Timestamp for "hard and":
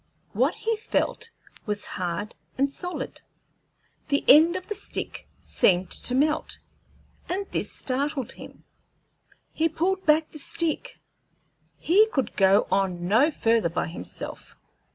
1.85-2.67